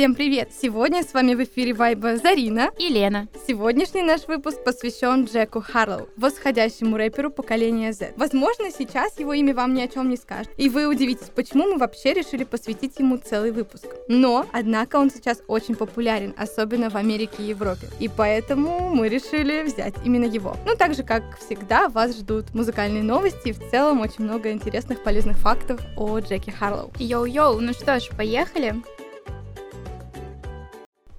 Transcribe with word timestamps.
Всем 0.00 0.14
привет! 0.14 0.48
Сегодня 0.58 1.02
с 1.02 1.12
вами 1.12 1.34
в 1.34 1.42
эфире 1.44 1.74
Вайба 1.74 2.16
Зарина 2.16 2.70
и 2.78 2.88
Лена. 2.88 3.28
Сегодняшний 3.46 4.00
наш 4.00 4.26
выпуск 4.28 4.64
посвящен 4.64 5.26
Джеку 5.26 5.60
Харлоу, 5.60 6.08
восходящему 6.16 6.96
рэперу 6.96 7.30
поколения 7.30 7.92
Z. 7.92 8.14
Возможно, 8.16 8.70
сейчас 8.70 9.20
его 9.20 9.34
имя 9.34 9.54
вам 9.54 9.74
ни 9.74 9.82
о 9.82 9.88
чем 9.88 10.08
не 10.08 10.16
скажет, 10.16 10.50
и 10.56 10.70
вы 10.70 10.86
удивитесь, 10.86 11.28
почему 11.34 11.64
мы 11.64 11.76
вообще 11.76 12.14
решили 12.14 12.44
посвятить 12.44 12.98
ему 12.98 13.18
целый 13.18 13.50
выпуск. 13.50 13.84
Но, 14.08 14.46
однако, 14.52 14.96
он 14.96 15.10
сейчас 15.10 15.42
очень 15.48 15.74
популярен, 15.74 16.32
особенно 16.38 16.88
в 16.88 16.96
Америке 16.96 17.42
и 17.42 17.48
Европе, 17.48 17.86
и 17.98 18.08
поэтому 18.08 18.88
мы 18.94 19.06
решили 19.10 19.62
взять 19.64 19.96
именно 20.02 20.24
его. 20.24 20.56
Ну, 20.64 20.76
так 20.76 20.94
же, 20.94 21.02
как 21.02 21.38
всегда, 21.40 21.90
вас 21.90 22.16
ждут 22.16 22.54
музыкальные 22.54 23.02
новости 23.02 23.48
и 23.48 23.52
в 23.52 23.70
целом 23.70 24.00
очень 24.00 24.24
много 24.24 24.50
интересных 24.50 25.02
полезных 25.02 25.36
фактов 25.36 25.78
о 25.98 26.20
Джеке 26.20 26.52
Харлоу. 26.52 26.90
Йоу-йоу, 26.98 27.60
ну 27.60 27.74
что 27.74 28.00
ж, 28.00 28.08
поехали! 28.16 28.76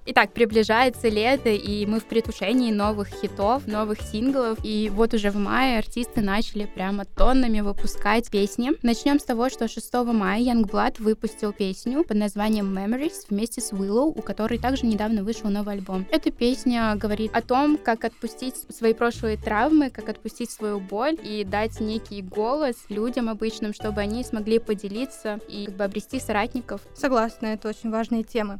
Итак, 0.04 0.32
приближается 0.32 1.08
лето, 1.08 1.50
и 1.50 1.86
мы 1.86 2.00
в 2.00 2.06
предвкушении 2.06 2.72
новых 2.72 3.06
хитов, 3.08 3.68
новых 3.68 4.00
синглов. 4.00 4.58
И 4.64 4.90
вот 4.92 5.14
уже 5.14 5.30
в 5.30 5.36
мае 5.36 5.78
артисты 5.78 6.20
начали 6.20 6.64
прямо 6.64 7.04
тоннами 7.04 7.60
выпускать 7.60 8.28
песни. 8.28 8.72
Начнем 8.82 9.20
с 9.20 9.24
того, 9.24 9.48
что 9.48 9.68
6 9.68 9.94
мая 10.12 10.40
Youngblood 10.40 11.00
выпустил 11.00 11.52
песню 11.52 12.02
под 12.02 12.16
названием 12.16 12.76
Memories 12.76 13.26
вместе 13.30 13.60
с 13.60 13.70
Willow, 13.72 14.12
у 14.16 14.22
которой 14.22 14.58
также 14.58 14.86
недавно 14.86 15.22
вышел 15.22 15.48
новый 15.50 15.74
альбом. 15.74 16.04
Эта 16.10 16.32
песня 16.32 16.96
говорит 16.96 17.30
о 17.32 17.40
том, 17.40 17.78
как 17.78 18.04
отпустить 18.04 18.56
свои 18.56 18.94
прошлые 18.94 19.36
травмы, 19.36 19.90
как 19.90 20.08
отпустить 20.08 20.50
свою 20.50 20.80
боль 20.80 21.16
и 21.22 21.44
дать 21.44 21.78
некий 21.78 22.22
голос 22.22 22.74
людям 22.88 23.28
обычным, 23.28 23.72
чтобы 23.72 24.00
они 24.00 24.24
смогли 24.24 24.58
поделиться 24.58 25.38
и 25.48 25.66
как 25.66 25.76
бы 25.76 25.84
обрести 25.84 26.18
соратников. 26.18 26.80
Согласна, 26.96 27.46
это 27.46 27.68
очень 27.68 27.90
важные 27.90 28.24
темы. 28.24 28.58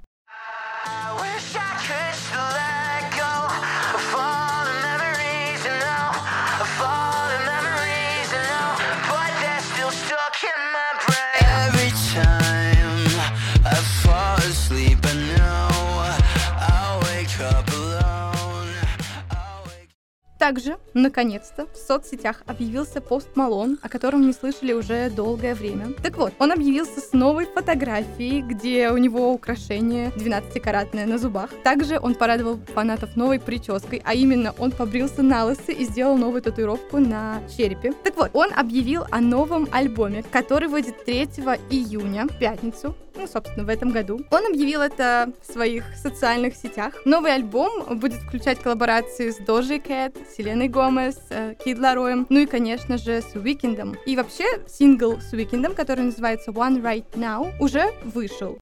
Также, 20.43 20.77
наконец-то, 20.95 21.67
в 21.67 21.77
соцсетях 21.77 22.43
объявился 22.47 23.01
пост 23.01 23.29
Малон, 23.35 23.79
о 23.83 23.89
котором 23.89 24.27
не 24.27 24.33
слышали 24.33 24.73
уже 24.73 25.11
долгое 25.11 25.55
время. 25.55 25.93
Так 26.03 26.17
вот, 26.17 26.33
он 26.39 26.53
объявился 26.53 27.01
с 27.01 27.13
новой 27.13 27.47
фотографией, 27.47 28.43
где 28.43 28.91
у 28.91 28.97
него 28.97 29.33
украшение 29.33 30.11
12-каратное 30.11 31.07
на 31.07 31.19
зубах. 31.19 31.51
Также 31.65 31.99
он 31.99 32.15
порадовал 32.15 32.61
фанатов 32.75 33.17
новой 33.17 33.41
прической, 33.41 34.03
а 34.05 34.15
именно 34.15 34.55
он 34.59 34.71
побрился 34.71 35.23
на 35.23 35.45
лысо 35.45 35.73
и 35.73 35.85
сделал 35.85 36.17
новую 36.17 36.43
татуировку 36.43 36.99
на 36.99 37.41
черепе. 37.57 37.93
Так 38.05 38.17
вот, 38.17 38.31
он 38.35 38.51
объявил 38.55 39.05
о 39.11 39.21
новом 39.21 39.69
альбоме, 39.73 40.23
который 40.31 40.69
выйдет 40.69 41.05
3 41.05 41.23
июня, 41.71 42.27
в 42.27 42.39
пятницу, 42.39 42.95
ну, 43.15 43.27
собственно, 43.27 43.65
в 43.65 43.69
этом 43.69 43.91
году. 43.91 44.21
Он 44.31 44.47
объявил 44.47 44.81
это 44.81 45.33
в 45.47 45.53
своих 45.53 45.85
социальных 45.97 46.55
сетях. 46.57 46.95
Новый 47.05 47.35
альбом 47.35 47.99
будет 47.99 48.21
включать 48.21 48.59
коллаборации 48.59 49.31
с 49.31 49.37
Дожи 49.37 49.79
Кэт, 49.79 50.17
Селеной 50.37 50.69
Гомес, 50.83 51.17
Кид 51.65 51.79
Лароем, 51.79 52.27
ну 52.29 52.41
и, 52.41 52.47
конечно 52.47 52.99
же, 52.99 53.23
с 53.23 53.37
Уикендом. 53.37 53.95
И 54.05 54.17
вообще, 54.17 54.45
сингл 54.67 55.21
с 55.21 55.33
Уикендом, 55.33 55.75
который 55.75 56.05
называется 56.07 56.51
One 56.51 56.83
Right 56.83 57.07
Now, 57.13 57.53
уже 57.61 57.93
вышел. 58.03 58.59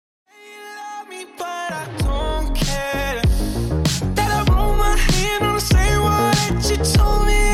told 6.97 7.27
me 7.27 7.50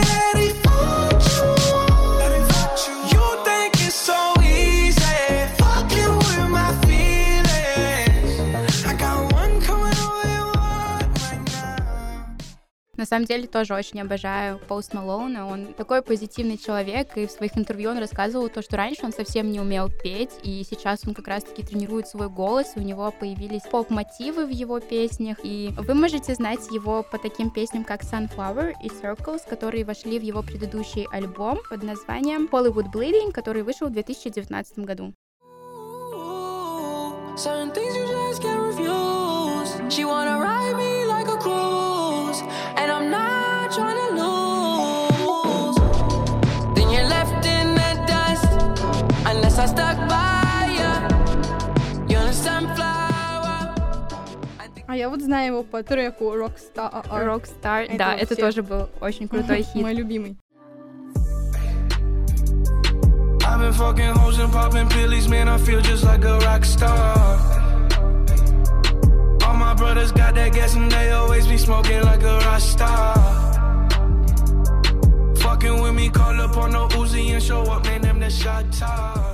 На 13.07 13.09
самом 13.09 13.27
деле 13.27 13.47
тоже 13.47 13.73
очень 13.73 14.01
обожаю 14.01 14.59
Пост 14.67 14.93
Малоуна. 14.93 15.47
Он 15.47 15.75
такой 15.75 16.03
позитивный 16.03 16.59
человек, 16.59 17.17
и 17.17 17.29
в 17.29 17.31
своих 17.31 17.57
интервью 17.57 17.91
он 17.91 17.99
рассказывал 17.99 18.49
то, 18.49 18.63
что 18.63 18.77
раньше 18.77 19.03
он 19.05 19.13
совсем 19.13 19.53
не 19.53 19.61
умел 19.61 19.89
петь, 19.89 20.33
и 20.43 20.65
сейчас 20.69 21.07
он 21.07 21.15
как 21.15 21.29
раз-таки 21.29 21.63
тренирует 21.63 22.09
свой 22.09 22.29
голос, 22.29 22.73
и 22.75 22.81
у 22.81 22.83
него 22.83 23.13
появились 23.13 23.63
поп-мотивы 23.63 24.45
в 24.45 24.51
его 24.51 24.81
песнях, 24.81 25.39
и 25.45 25.71
вы 25.79 25.95
можете 25.95 26.35
знать 26.35 26.69
его 26.73 27.05
по 27.05 27.17
таким 27.17 27.51
песням, 27.51 27.85
как 27.85 28.03
Sunflower 28.03 28.73
и 28.83 28.89
Circles, 28.89 29.49
которые 29.49 29.85
вошли 29.85 30.19
в 30.19 30.23
его 30.23 30.43
предыдущий 30.43 31.07
альбом 31.13 31.61
под 31.71 31.85
названием 31.85 32.49
Hollywood 32.51 32.91
Bleeding, 32.93 33.31
который 33.31 33.63
вышел 33.63 33.87
в 33.87 33.93
2019 33.93 34.81
году. 34.81 35.15
Certain 37.37 37.71
things 37.71 37.95
you 37.95 38.05
just 38.09 38.43
can't 38.43 38.67
refuse. 38.67 39.95
She 39.95 40.05
wanna 40.05 40.41
ride 40.41 40.75
me 40.75 41.05
like 41.07 41.29
a 41.29 41.39
cruise. 41.39 41.96
А 54.97 54.99
я 54.99 55.11
вот 55.11 55.21
знаю 55.21 55.49
его 55.49 55.63
по 55.63 55.83
треку 55.83 56.33
Rockstar. 56.35 57.07
Rockstar, 57.11 57.83
это 57.83 57.99
да, 57.99 58.07
вообще... 58.13 58.25
это 58.25 58.37
тоже 58.37 58.63
был 58.63 58.89
очень 59.03 59.29
крутой 59.29 59.63
хит. 59.63 59.83
Мой 59.83 59.93
любимый. 59.93 60.39
I've 63.45 63.61
been 63.61 63.73
fucking 63.75 64.15
hoes 64.15 64.39
and 64.39 64.51
popping 64.51 64.89
pillies, 64.89 65.29
man. 65.29 65.51
I 65.51 65.59
feel 65.59 65.83
just 65.83 66.03
like 66.03 66.25
a 66.25 66.39
rock 66.39 66.65
star. 66.65 67.39
my 69.59 69.75
brothers 69.75 70.13
got 70.13 70.35
that 70.35 70.55
gas 70.55 70.75
and 70.75 70.91
they 70.91 71.11
always 71.11 71.47
be 71.47 71.59
smoking 71.59 72.03
like 72.03 72.23
a 72.23 72.39
rasta. 72.47 72.89
Fucking 75.43 75.83
with 75.83 75.95
me, 75.95 76.09
call 76.09 76.41
up 76.41 76.57
on 76.57 76.73
no 76.73 76.89
Uzi 76.89 77.33
and 77.35 77.43
show 77.43 77.61
up, 77.65 77.85
man, 77.85 78.01
them 78.01 78.19
the 78.19 78.31
shot 78.31 78.65
toss. 78.73 79.26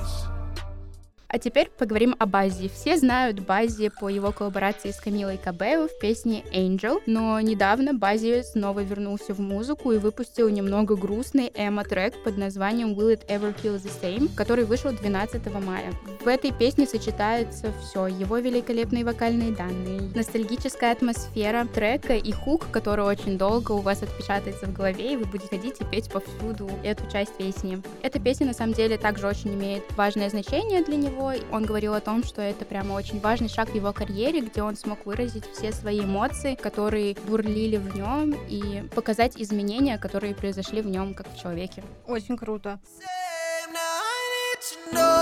А 1.33 1.39
теперь 1.39 1.71
поговорим 1.79 2.15
о 2.19 2.27
Бази. 2.27 2.69
Все 2.69 2.99
знают 2.99 3.41
Бази 3.41 3.91
по 3.99 4.11
его 4.11 4.33
коллаборации 4.33 4.91
с 4.91 5.01
Камилой 5.01 5.39
Кабео 5.39 5.89
в 5.89 5.99
песне 5.99 6.45
Angel, 6.53 7.01
но 7.07 7.41
недавно 7.41 7.95
Бази 7.95 8.43
снова 8.43 8.81
вернулся 8.81 9.33
в 9.33 9.41
музыку 9.41 9.93
и 9.93 9.99
выпустил 9.99 10.51
немного 10.51 10.95
грустный 10.95 11.51
эмо-трек 11.55 12.23
под 12.23 12.37
названием 12.37 12.91
Will 12.91 13.17
It 13.17 13.27
Ever 13.29 13.55
Feel 13.63 13.83
The 13.83 13.91
Same, 14.03 14.29
который 14.37 14.67
вышел 14.67 14.93
12 14.93 15.47
мая. 15.55 15.95
В 16.23 16.29
этой 16.29 16.53
песне 16.53 16.87
сочетается 16.87 17.73
все, 17.81 18.09
его 18.09 18.37
великолепные 18.37 19.03
вокальные 19.03 19.53
данные, 19.53 20.13
ностальгическая 20.15 20.93
атмосфера 20.93 21.67
трека 21.67 22.15
и 22.15 22.31
хук, 22.31 22.67
который 22.71 23.07
очень 23.07 23.39
долго 23.39 23.73
у 23.73 23.79
вас 23.79 24.03
отпечатается 24.03 24.67
в 24.67 24.75
голове, 24.75 25.15
и 25.15 25.17
вы 25.17 25.25
будете 25.25 25.49
ходить 25.57 25.81
и 25.81 25.85
петь 25.85 26.11
повсюду 26.11 26.71
эту 26.85 27.11
часть 27.11 27.35
песни. 27.39 27.83
Эта 28.03 28.21
песня 28.21 28.47
на 28.47 28.53
самом 28.53 28.75
деле 28.75 28.99
также 28.99 29.27
очень 29.27 29.55
имеет 29.55 29.83
важное 29.97 30.29
значение 30.29 30.85
для 30.85 30.97
него, 30.97 31.22
него 31.31 31.35
он 31.53 31.65
говорил 31.65 31.95
о 31.95 32.01
том, 32.01 32.25
что 32.25 32.43
это 32.43 32.65
прямо 32.65 32.95
очень 32.95 33.21
важный 33.21 33.49
шаг 33.49 33.71
в 33.71 33.75
его 33.75 33.93
карьере, 33.93 34.41
где 34.41 34.63
он 34.63 34.77
смог 34.77 35.07
выразить 35.07 35.45
все 35.53 35.73
свои 35.73 36.01
эмоции, 36.01 36.55
которые 36.55 37.17
бурлили 37.27 37.77
в 37.77 37.95
нем, 37.95 38.35
и 38.49 38.89
показать 38.95 39.37
изменения, 39.37 39.99
которые 39.99 40.35
произошли 40.35 40.83
в 40.83 40.87
нем 40.87 41.15
как 41.15 41.27
в 41.33 41.41
человеке. 41.41 41.83
Очень 42.07 42.37
круто. 42.37 42.81
Так 44.93 45.22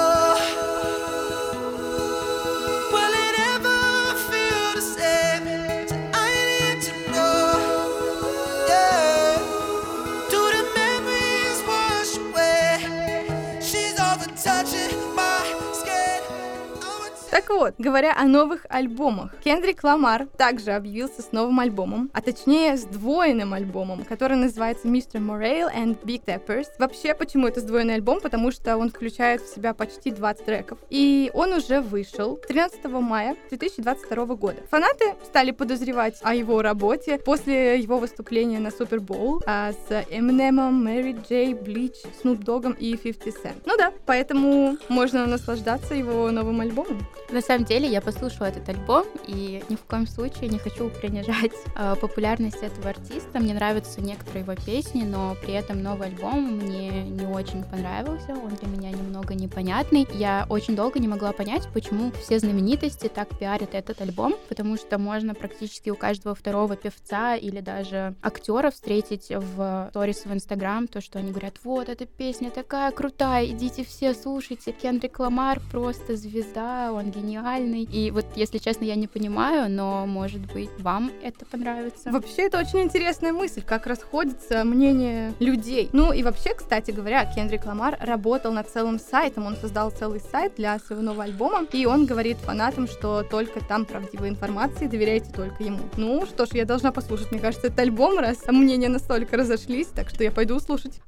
вот, 17.50 17.75
говоря 17.79 18.14
о 18.17 18.25
новых 18.26 18.64
альбомах, 18.69 19.35
Кендрик 19.43 19.82
Ламар 19.82 20.26
также 20.37 20.70
объявился 20.70 21.20
с 21.20 21.32
новым 21.32 21.58
альбомом, 21.58 22.08
а 22.12 22.23
точнее 22.23 22.76
с 22.76 22.85
двойным 22.85 23.55
альбомом, 23.55 24.05
который 24.05 24.37
называется 24.37 24.87
Mr. 24.87 25.14
Morale 25.14 25.69
and 25.75 25.99
Big 26.05 26.25
Tappers. 26.25 26.69
Вообще, 26.79 27.12
почему 27.12 27.49
это 27.49 27.61
сдвоенный 27.61 27.94
альбом? 27.94 28.20
Потому 28.20 28.52
что 28.52 28.76
он 28.76 28.91
включает 28.91 29.43
в 29.43 29.52
себя 29.52 29.75
почти 29.75 30.12
20 30.12 30.44
треков. 30.44 30.79
И 30.91 31.31
он 31.35 31.52
уже 31.52 31.81
вышел 31.81 32.37
13 32.37 32.85
мая 32.85 33.37
2022 33.49 34.25
года. 34.37 34.58
Фанаты 34.70 35.14
стали 35.25 35.50
подозревать 35.50 36.19
о 36.23 36.35
его 36.35 36.62
работе 36.62 37.19
после 37.19 37.81
его 37.81 37.99
выступления 37.99 38.61
на 38.61 38.70
Супер 38.70 39.00
Боул 39.00 39.43
а, 39.44 39.73
с 39.73 39.91
Eminem, 40.11 40.70
Мэри 40.70 41.17
Джей, 41.29 41.55
Блич, 41.55 41.97
Snoop 42.23 42.44
Dogg 42.44 42.76
и 42.79 42.97
50 42.97 43.35
Cent. 43.35 43.62
Ну 43.67 43.76
да, 43.76 43.93
поэтому 44.06 44.76
можно 44.88 45.26
наслаждаться 45.26 45.94
его 45.94 46.31
новым 46.31 46.61
альбомом. 46.61 47.00
На 47.41 47.47
самом 47.47 47.65
деле 47.65 47.89
я 47.89 48.03
послушала 48.03 48.49
этот 48.49 48.69
альбом 48.69 49.07
и 49.27 49.65
ни 49.71 49.75
в 49.75 49.81
коем 49.87 50.07
случае 50.07 50.51
не 50.51 50.59
хочу 50.59 50.91
принижать 50.91 51.53
э, 51.75 51.97
популярность 51.99 52.63
этого 52.63 52.91
артиста. 52.91 53.39
Мне 53.39 53.55
нравятся 53.55 54.03
некоторые 54.03 54.43
его 54.43 54.55
песни, 54.57 55.05
но 55.05 55.35
при 55.41 55.55
этом 55.55 55.83
новый 55.83 56.09
альбом 56.09 56.59
мне 56.59 57.03
не 57.05 57.25
очень 57.25 57.65
понравился. 57.65 58.33
Он 58.33 58.51
для 58.51 58.69
меня 58.69 58.91
немного 58.91 59.33
непонятный. 59.33 60.07
Я 60.13 60.45
очень 60.51 60.77
долго 60.77 60.99
не 60.99 61.09
могла 61.09 61.33
понять, 61.33 61.67
почему 61.73 62.13
все 62.13 62.39
знаменитости 62.39 63.09
так 63.09 63.31
пиарят 63.39 63.75
этот 63.75 64.03
альбом, 64.03 64.35
потому 64.51 64.77
что 64.77 64.99
можно 64.99 65.35
практически 65.35 65.89
у 65.89 65.97
каждого 65.97 66.35
второго 66.35 66.77
певца 66.77 67.37
или 67.37 67.61
даже 67.61 68.17
актера 68.21 68.71
встретить 68.71 69.29
в 69.31 69.87
сторис 69.93 70.27
в 70.27 70.33
Инстаграм 70.35 70.87
то, 70.87 71.01
что 71.01 71.19
они 71.19 71.31
говорят, 71.31 71.55
вот, 71.65 71.89
эта 71.89 72.05
песня 72.05 72.51
такая 72.51 72.91
крутая, 72.91 73.47
идите 73.47 73.83
все 73.83 74.13
слушайте. 74.13 74.73
Кендрик 74.73 75.19
Ламар 75.19 75.63
просто 75.73 76.17
звезда, 76.17 76.93
он 76.93 77.11
гениальный. 77.11 77.30
И 77.38 78.11
вот, 78.11 78.27
если 78.37 78.59
честно, 78.59 78.85
я 78.85 78.94
не 78.94 79.06
понимаю, 79.06 79.71
но, 79.71 80.06
может 80.06 80.41
быть, 80.53 80.71
вам 80.79 81.11
это 81.23 81.44
понравится. 81.47 82.11
Вообще, 82.11 82.43
это 82.43 82.59
очень 82.59 82.81
интересная 82.81 83.32
мысль, 83.32 83.62
как 83.62 83.87
расходится 83.87 84.65
мнение 84.65 85.32
людей. 85.41 85.88
Ну 85.93 86.12
и 86.12 86.23
вообще, 86.23 86.55
кстати 86.55 86.91
говоря, 86.91 87.25
Кендрик 87.25 87.67
Ламар 87.67 87.97
работал 88.00 88.53
над 88.53 88.69
целым 88.69 88.99
сайтом, 88.99 89.47
он 89.47 89.56
создал 89.56 89.91
целый 89.91 90.21
сайт 90.21 90.55
для 90.56 90.79
своего 90.79 91.03
нового 91.03 91.25
альбома, 91.25 91.67
и 91.73 91.87
он 91.87 92.06
говорит 92.06 92.37
фанатам, 92.38 92.87
что 92.87 93.23
только 93.23 93.65
там 93.65 93.85
правдивая 93.85 94.31
информация, 94.31 94.88
доверяйте 94.88 95.31
только 95.33 95.62
ему. 95.62 95.81
Ну 95.97 96.26
что 96.26 96.47
ж, 96.47 96.50
я 96.53 96.65
должна 96.65 96.93
послушать, 96.93 97.31
мне 97.31 97.41
кажется, 97.41 97.69
этот 97.69 97.79
альбом, 97.79 98.19
раз 98.19 98.47
мнения 98.47 98.88
настолько 98.88 99.37
разошлись, 99.37 99.88
так 99.88 100.09
что 100.09 100.25
я 100.25 100.31
пойду 100.31 100.59
слушать. 100.61 101.00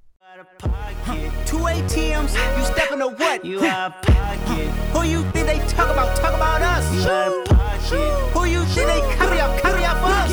Two 1.03 1.59
ATMs, 1.59 2.33
you 2.57 2.65
step 2.65 2.93
into 2.93 3.09
what? 3.09 3.45
You 3.45 3.65
out 3.65 4.01
pocket. 4.03 4.69
Who 4.95 5.03
you 5.03 5.23
think 5.33 5.47
they 5.49 5.59
talk 5.67 5.91
about? 5.91 6.17
Talk 6.17 6.35
about 6.35 6.63
us. 6.63 6.95
You 6.95 7.11
out 7.11 7.45
pocket. 7.47 7.99
Who 8.33 8.45
you 8.45 8.63
think 8.67 8.87
they 8.87 9.01
carry 9.17 9.41
up? 9.41 9.61
Carry 9.61 9.82
up 9.93 10.03
us. 10.03 10.33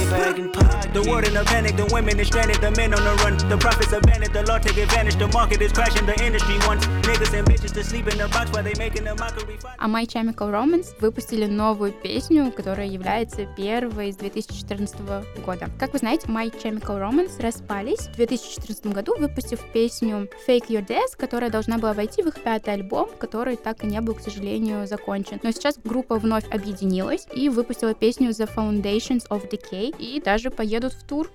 The 0.91 1.03
world 1.07 1.27
in 1.27 1.38
a 1.38 1.44
panic, 1.44 1.75
the 1.75 1.85
women 1.94 2.19
is 2.19 2.27
stranded, 2.27 2.59
the 2.61 2.71
men 2.71 2.94
on 2.94 3.03
the 3.03 3.13
run. 3.23 3.38
The 3.47 3.57
profits 3.57 3.94
abandoned, 3.94 4.33
the 4.33 4.44
law 4.50 4.57
take 4.57 4.77
advantage. 4.77 5.17
The 5.17 5.27
market 5.27 5.61
is 5.61 5.71
crashing, 5.71 6.06
the 6.07 6.17
industry 6.25 6.57
wants 6.65 6.88
niggas 7.07 7.33
and 7.38 7.45
bitches 7.47 7.73
to 7.73 7.83
sleep 7.83 8.07
in 8.07 8.17
the 8.17 8.27
box 8.29 8.51
while 8.51 8.63
they 8.63 8.73
making 8.77 9.07
a 9.07 9.15
mockery. 9.15 9.59
А 9.77 9.88
My 9.88 10.06
Chemical 10.06 10.50
Romance 10.51 10.88
выпустили 11.00 11.45
новую 11.45 11.91
песню, 11.91 12.51
которая 12.51 12.88
является 12.88 13.45
первой 13.45 14.09
из 14.09 14.15
2014 14.15 14.97
года. 15.45 15.69
Как 15.77 15.94
вы 15.94 16.00
знаете, 16.00 16.27
My 16.27 16.51
Chemical 16.51 17.00
Romance 17.00 17.39
распались 17.39 18.07
в 18.07 18.15
2014 18.15 18.88
году, 18.88 19.13
выпустив 19.19 19.59
песню 19.71 20.27
Fake 20.47 20.69
Your 20.69 20.85
Death, 20.85 21.15
которая 21.17 21.51
должна 21.51 21.77
была 21.77 21.94
войти 21.94 22.23
в 22.23 22.27
их 22.27 22.41
пятый 22.41 22.73
альбом, 22.73 23.09
который 23.19 23.57
так 23.57 23.83
и 23.83 23.88
не 23.88 24.01
был, 24.01 24.15
к 24.15 24.21
сожалению, 24.21 24.88
закончен. 24.88 25.39
Но 25.44 25.51
сейчас 25.51 25.77
группа 25.83 26.17
вновь 26.17 26.45
объединилась 26.50 27.27
и 27.33 27.50
выпустила 27.50 27.94
песню 27.94 28.29
The 28.29 28.50
Foundations 28.53 29.27
of 29.29 29.49
Decay 29.50 29.96
и 29.98 30.22
даже 30.22 30.51
поедут 30.51 30.94
в 30.94 31.04
тур. 31.06 31.31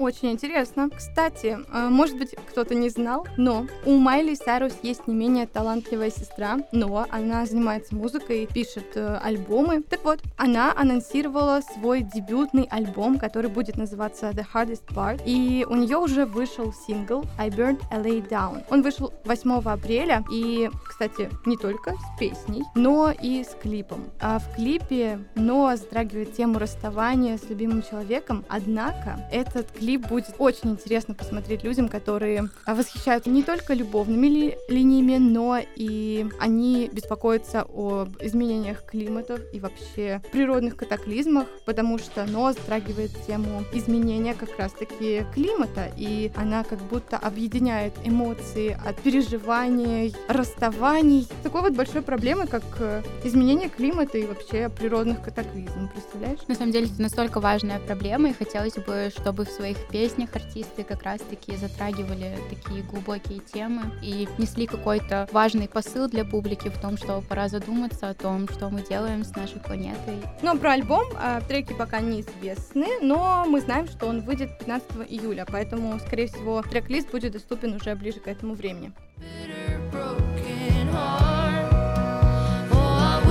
Очень 0.00 0.30
интересно. 0.30 0.88
Кстати, 0.88 1.58
э, 1.70 1.88
может 1.90 2.16
быть, 2.16 2.34
кто-то 2.48 2.74
не 2.74 2.88
знал, 2.88 3.26
но 3.36 3.66
у 3.84 3.98
Майли 3.98 4.34
Сайрус 4.34 4.72
есть 4.82 5.06
не 5.06 5.14
менее 5.14 5.46
талантливая 5.46 6.10
сестра, 6.10 6.60
но 6.72 7.06
она 7.10 7.44
занимается 7.44 7.94
музыкой, 7.94 8.48
пишет 8.50 8.86
э, 8.94 9.18
альбомы. 9.22 9.82
Так 9.82 10.02
вот, 10.02 10.20
она 10.38 10.72
анонсировала 10.74 11.60
свой 11.74 12.00
дебютный 12.00 12.66
альбом, 12.70 13.18
который 13.18 13.50
будет 13.50 13.76
называться 13.76 14.30
The 14.30 14.46
Hardest 14.54 14.86
Part, 14.88 15.20
и 15.26 15.66
у 15.68 15.76
нее 15.76 15.98
уже 15.98 16.24
вышел 16.24 16.72
сингл 16.72 17.22
I 17.38 17.50
Burned 17.50 17.82
LA 17.92 18.26
Down. 18.26 18.64
Он 18.70 18.80
вышел 18.80 19.12
8 19.26 19.60
апреля, 19.66 20.24
и, 20.32 20.70
кстати, 20.88 21.28
не 21.44 21.58
только 21.58 21.90
с 21.90 22.18
песней, 22.18 22.64
но 22.74 23.10
и 23.10 23.44
с 23.44 23.54
клипом. 23.54 24.06
А 24.18 24.38
в 24.38 24.54
клипе 24.54 25.18
Ноа 25.34 25.76
затрагивает 25.76 26.32
тему 26.32 26.58
расставания 26.58 27.36
с 27.36 27.50
любимым 27.50 27.82
человеком, 27.82 28.46
однако 28.48 29.28
этот 29.30 29.70
клип 29.72 29.89
клип 29.90 30.06
будет 30.06 30.34
очень 30.38 30.70
интересно 30.70 31.14
посмотреть 31.14 31.64
людям, 31.64 31.88
которые 31.88 32.48
восхищаются 32.64 33.28
не 33.28 33.42
только 33.42 33.74
любовными 33.74 34.28
ли, 34.28 34.56
линиями, 34.68 35.16
но 35.16 35.58
и 35.74 36.26
они 36.38 36.88
беспокоятся 36.92 37.62
об 37.62 38.10
изменениях 38.20 38.84
климата 38.84 39.40
и 39.52 39.58
вообще 39.58 40.22
природных 40.30 40.76
катаклизмах, 40.76 41.48
потому 41.64 41.98
что 41.98 42.24
Ноа 42.24 42.52
затрагивает 42.52 43.10
тему 43.26 43.64
изменения 43.72 44.34
как 44.34 44.56
раз-таки 44.58 45.24
климата, 45.34 45.90
и 45.96 46.30
она 46.36 46.62
как 46.62 46.78
будто 46.82 47.16
объединяет 47.16 47.92
эмоции 48.04 48.78
от 48.86 49.00
переживаний, 49.00 50.14
расставаний, 50.28 51.26
такой 51.42 51.62
вот 51.62 51.72
большой 51.72 52.02
проблемы, 52.02 52.46
как 52.46 52.62
э, 52.78 53.02
изменение 53.24 53.68
климата 53.68 54.18
и 54.18 54.26
вообще 54.26 54.68
природных 54.68 55.20
катаклизмов, 55.20 55.92
представляешь? 55.92 56.46
На 56.46 56.54
самом 56.54 56.70
деле 56.70 56.86
это 56.86 57.02
настолько 57.02 57.40
важная 57.40 57.80
проблема, 57.80 58.30
и 58.30 58.34
хотелось 58.34 58.74
бы, 58.74 59.10
чтобы 59.16 59.44
в 59.44 59.50
своих 59.50 59.79
песнях 59.88 60.34
артисты 60.34 60.84
как 60.84 61.02
раз-таки 61.02 61.56
затрагивали 61.56 62.38
такие 62.48 62.82
глубокие 62.82 63.40
темы 63.40 63.82
и 64.02 64.28
несли 64.38 64.66
какой-то 64.66 65.28
важный 65.32 65.68
посыл 65.68 66.08
для 66.08 66.24
публики 66.24 66.68
в 66.68 66.78
том, 66.78 66.96
что 66.96 67.22
пора 67.28 67.48
задуматься 67.48 68.10
о 68.10 68.14
том, 68.14 68.48
что 68.48 68.68
мы 68.70 68.82
делаем 68.82 69.24
с 69.24 69.34
нашей 69.34 69.60
планетой. 69.60 70.18
Но 70.42 70.56
про 70.56 70.72
альбом 70.72 71.04
э, 71.20 71.40
треки 71.48 71.72
пока 71.72 72.00
неизвестны, 72.00 73.00
но 73.00 73.44
мы 73.46 73.60
знаем, 73.60 73.86
что 73.86 74.06
он 74.06 74.22
выйдет 74.22 74.58
15 74.58 74.90
июля, 75.08 75.46
поэтому, 75.50 75.98
скорее 76.00 76.26
всего, 76.26 76.62
трек-лист 76.62 77.10
будет 77.10 77.32
доступен 77.32 77.74
уже 77.74 77.94
ближе 77.94 78.20
к 78.20 78.28
этому 78.28 78.54
времени. 78.54 78.92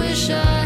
wish 0.09 0.31
I 0.31 0.58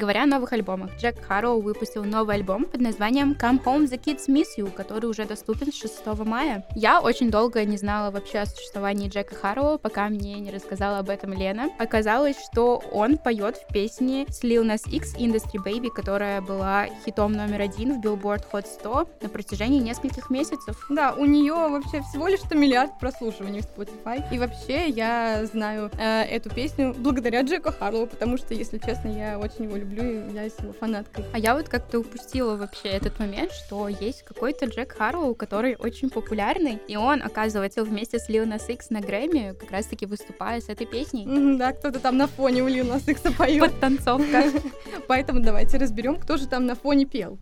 Говоря 0.00 0.22
о 0.22 0.26
новых 0.26 0.54
альбомах, 0.54 0.96
Джек 0.96 1.22
Харроу 1.22 1.60
выпустил 1.60 2.04
новый 2.04 2.36
альбом 2.36 2.64
под 2.64 2.80
названием 2.80 3.36
Come 3.38 3.62
Home 3.64 3.84
The 3.84 4.02
Kids 4.02 4.28
Miss 4.28 4.46
You, 4.56 4.70
который 4.70 5.10
уже 5.10 5.26
доступен 5.26 5.70
с 5.70 5.76
6 5.76 6.06
мая. 6.24 6.64
Я 6.74 7.02
очень 7.02 7.30
долго 7.30 7.62
не 7.66 7.76
знала 7.76 8.10
вообще 8.10 8.38
о 8.38 8.46
существовании 8.46 9.10
Джека 9.10 9.34
Харроу, 9.34 9.78
пока 9.78 10.08
мне 10.08 10.40
не 10.40 10.50
рассказала 10.50 11.00
об 11.00 11.10
этом 11.10 11.34
Лена. 11.34 11.68
Оказалось, 11.78 12.36
что 12.50 12.82
он 12.92 13.18
поет 13.18 13.58
в 13.58 13.70
песне 13.74 14.24
с 14.30 14.42
Lil 14.42 14.64
Nas 14.64 14.88
X 14.90 15.14
Industry 15.16 15.62
Baby, 15.62 15.90
которая 15.90 16.40
была 16.40 16.86
хитом 17.04 17.34
номер 17.34 17.60
один 17.60 18.00
в 18.00 18.02
Billboard 18.02 18.44
Hot 18.52 18.66
100 18.66 19.06
на 19.20 19.28
протяжении 19.28 19.80
нескольких 19.80 20.30
месяцев. 20.30 20.86
Да, 20.88 21.12
у 21.12 21.26
нее 21.26 21.52
вообще 21.52 22.00
всего 22.00 22.26
лишь 22.26 22.40
100 22.40 22.54
миллиард 22.54 22.98
прослушиваний 22.98 23.60
в 23.60 23.66
Spotify. 23.66 24.24
И 24.32 24.38
вообще 24.38 24.88
я 24.88 25.44
знаю 25.44 25.90
э, 25.98 26.22
эту 26.22 26.48
песню 26.48 26.94
благодаря 26.96 27.42
Джеку 27.42 27.70
Харлоу, 27.70 28.06
потому 28.06 28.38
что, 28.38 28.54
если 28.54 28.78
честно, 28.78 29.08
я 29.08 29.38
очень 29.38 29.64
его 29.64 29.76
люблю, 29.76 29.89
и 29.98 30.32
я 30.32 30.48
с 30.48 30.58
его 30.58 30.72
фанаткой. 30.72 31.24
А 31.32 31.38
я 31.38 31.54
вот 31.54 31.68
как-то 31.68 32.00
упустила 32.00 32.56
вообще 32.56 32.88
этот 32.88 33.18
момент, 33.18 33.52
что 33.52 33.88
есть 33.88 34.22
какой-то 34.24 34.66
Джек 34.66 34.92
Харлоу, 34.96 35.34
который 35.34 35.76
очень 35.76 36.10
популярный, 36.10 36.78
и 36.88 36.96
он, 36.96 37.22
оказывается, 37.22 37.84
вместе 37.84 38.18
с 38.18 38.28
Lil 38.28 38.46
Nas 38.46 38.70
X 38.72 38.90
на 38.90 39.00
Грэмми 39.00 39.54
как 39.58 39.70
раз-таки 39.70 40.06
выступая 40.06 40.60
с 40.60 40.68
этой 40.68 40.86
песней. 40.86 41.26
Да, 41.58 41.72
кто-то 41.72 42.00
там 42.00 42.16
на 42.16 42.26
фоне 42.26 42.62
у 42.62 42.68
Lil 42.68 42.90
Nas 42.90 43.10
X 43.10 43.22
поет. 43.36 43.60
Подтанцовка. 43.60 44.44
Поэтому 45.08 45.40
давайте 45.40 45.78
разберем, 45.78 46.16
кто 46.16 46.36
же 46.36 46.46
там 46.46 46.66
на 46.66 46.74
фоне 46.74 47.06
пел. 47.06 47.38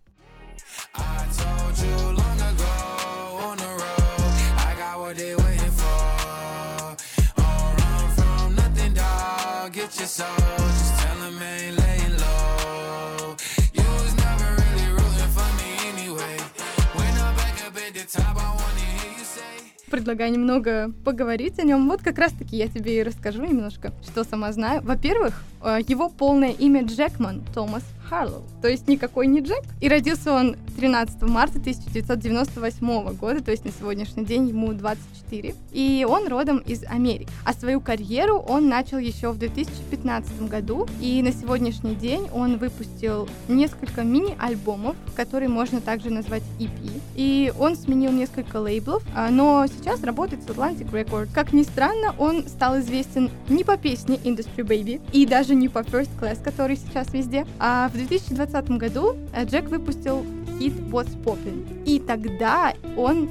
I 0.93 1.25
told 1.31 1.77
you 1.81 1.95
long 2.11 2.39
ago 2.51 2.73
on 3.47 3.57
the 3.57 3.69
road, 3.81 4.33
I 4.57 4.75
got 4.77 4.99
what 4.99 5.15
they 5.17 5.35
waiting 5.35 5.71
for. 5.71 6.95
Don't 7.35 7.75
run 7.79 8.09
from 8.15 8.55
nothing, 8.55 8.93
dog. 8.93 9.73
Get 9.73 9.97
your 9.97 10.07
soul, 10.07 10.68
Предлагаю 19.89 20.31
немного 20.31 20.91
поговорить 21.03 21.57
о 21.59 21.63
нем. 21.63 21.87
Вот 21.89 22.01
как 22.01 22.17
раз-таки 22.19 22.55
я 22.55 22.67
тебе 22.67 22.99
и 22.99 23.03
расскажу 23.03 23.43
немножко, 23.43 23.91
что 24.03 24.23
сама 24.23 24.51
знаю. 24.51 24.81
Во-первых, 24.83 25.43
его 25.87 26.09
полное 26.09 26.51
имя 26.51 26.83
Джекман 26.83 27.43
Томас 27.53 27.83
Харлоу, 28.09 28.43
то 28.61 28.67
есть 28.67 28.87
никакой 28.87 29.27
не 29.27 29.41
Джек. 29.41 29.63
И 29.81 29.87
родился 29.87 30.33
он 30.33 30.55
13 30.77 31.21
марта 31.23 31.59
1998 31.59 33.13
года, 33.15 33.43
то 33.43 33.51
есть 33.51 33.65
на 33.65 33.71
сегодняшний 33.71 34.25
день 34.25 34.49
ему 34.49 34.73
24. 34.73 35.53
И 35.71 36.05
он 36.09 36.27
родом 36.27 36.57
из 36.59 36.83
Америки. 36.85 37.29
А 37.45 37.53
свою 37.53 37.81
карьеру 37.81 38.37
он 38.37 38.67
начал 38.67 38.97
еще 38.97 39.31
в 39.31 39.37
2015 39.37 40.47
году, 40.47 40.87
и 40.99 41.21
на 41.21 41.31
сегодняшний 41.31 41.95
день 41.95 42.29
он 42.33 42.57
выпустил 42.57 43.29
несколько 43.47 44.03
мини-альбомов, 44.03 44.95
которые 45.15 45.49
можно 45.49 45.79
также 45.79 46.09
назвать 46.09 46.43
EP. 46.59 47.01
И 47.15 47.53
он 47.59 47.75
сменил 47.75 48.11
несколько 48.11 48.57
лейблов, 48.57 49.03
а, 49.15 49.29
но 49.29 49.65
сейчас 49.67 50.03
работает 50.03 50.43
с 50.43 50.47
Atlantic 50.47 50.89
Record. 50.91 51.29
Как 51.33 51.53
ни 51.53 51.63
странно, 51.63 52.15
он 52.17 52.47
стал 52.47 52.79
известен 52.79 53.29
не 53.49 53.63
по 53.63 53.77
песне 53.77 54.15
Industry 54.15 54.65
Baby 54.65 55.01
и 55.11 55.25
даже 55.25 55.48
не 55.55 55.69
по 55.69 55.79
First 55.79 56.09
Class, 56.19 56.41
который 56.43 56.77
сейчас 56.77 57.13
везде. 57.13 57.45
А 57.59 57.89
в 57.89 57.93
2020 57.93 58.69
году 58.71 59.15
э, 59.33 59.45
Джек 59.45 59.69
выпустил 59.69 60.25
хит 60.59 60.73
What's 60.91 61.15
Poppin'. 61.23 61.83
И 61.85 61.99
тогда 61.99 62.73
он 62.97 63.29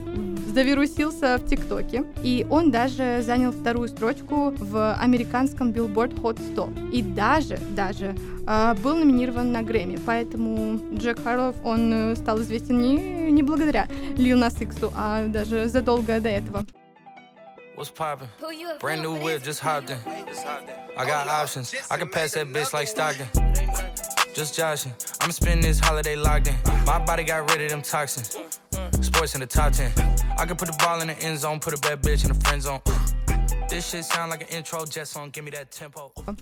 завирусился 0.55 1.39
в 1.39 1.47
ТикТоке, 1.47 2.05
и 2.23 2.47
он 2.51 2.71
даже 2.71 3.23
занял 3.23 3.53
вторую 3.53 3.89
строчку 3.89 4.53
в 4.57 4.95
американском 4.95 5.71
Billboard 5.71 6.21
Hot 6.23 6.41
100. 6.53 6.71
И 6.93 7.03
даже, 7.03 7.59
даже 7.77 8.17
э, 8.47 8.75
был 8.83 8.97
номинирован 8.97 9.53
на 9.53 9.63
Грэмми, 9.63 9.99
поэтому 10.05 10.81
Джек 10.95 11.23
Харлов, 11.23 11.55
он 11.65 11.93
э, 11.93 12.17
стал 12.17 12.41
известен 12.41 12.81
не, 12.81 13.31
не 13.31 13.43
благодаря 13.43 13.87
Лил 14.17 14.39
Нас 14.39 14.61
Иксу, 14.61 14.93
а 14.97 15.27
даже 15.29 15.69
задолго 15.69 16.21
до 16.21 16.29
этого. 16.29 16.65
What's 17.79 17.91
poppin'? 17.91 18.27
Brand 18.81 19.03
new 19.03 19.15
whip, 19.15 19.45
just 19.45 19.61
hopped 19.61 19.91
in. 19.91 19.99
I 20.97 21.07
got 21.07 21.29
options. 21.29 21.73
I 21.89 21.97
can 21.97 22.09
pass 22.09 22.33
that 22.33 22.49
bitch 22.49 22.73
like 22.73 22.89
Stockton. 22.89 23.29
Just 24.35 24.57
joshing. 24.57 24.93
I'ma 25.21 25.31
spend 25.31 25.63
this 25.63 25.79
holiday 25.79 26.17
locked 26.17 26.49
in. 26.49 26.57
My 26.85 26.99
body 26.99 27.23
got 27.23 27.49
rid 27.53 27.63
of 27.63 27.71
them 27.71 27.83
toxins. 27.83 28.37
Sports 29.01 29.37
in 29.37 29.43
the 29.43 29.47
top 29.47 29.75
10. 29.75 29.93
I 30.37 30.45
can 30.45 30.57
put 30.57 30.67
the 30.67 30.77
ball 30.81 31.01
in 31.03 31.07
the 31.07 31.17
end 31.21 31.39
zone, 31.39 31.61
put 31.61 31.73
a 31.73 31.81
bad 31.81 32.03
bitch 32.03 32.25
in 32.25 32.37
the 32.37 32.41
friend 32.45 32.61
zone. 32.61 32.81